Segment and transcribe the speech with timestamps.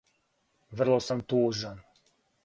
[0.77, 1.77] Врло сам тужан.